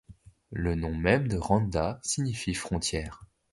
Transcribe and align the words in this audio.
Le 0.53 0.73
nom 0.73 0.95
même 0.97 1.27
de 1.27 1.37
Randa 1.37 1.99
signifie 2.01 2.55
frontière. 2.55 3.21